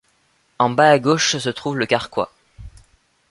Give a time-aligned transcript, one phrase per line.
[0.57, 2.31] En bas à gauche se trouve le carquois.